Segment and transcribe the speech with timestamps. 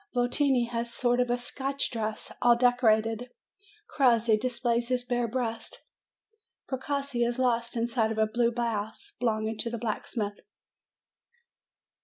[0.15, 3.29] Votini has a sort of Scotch dress, all decorated;
[3.87, 5.85] Crossi displays his bare breast;
[6.67, 10.39] Precossi is lost inside of a blue blouse belong ing to the blacksmith.